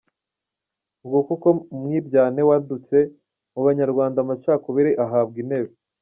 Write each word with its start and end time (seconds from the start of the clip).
Nguko 1.05 1.29
uko 1.35 1.49
umwiryane 1.73 2.41
wadutse 2.49 2.97
mu 3.53 3.61
Banyarwanda 3.65 4.17
amacakubiri 4.21 4.91
ahabwa 5.05 5.37
intebe. 5.43 5.69